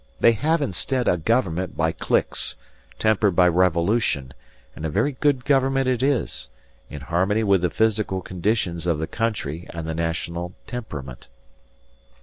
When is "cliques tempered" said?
1.91-3.35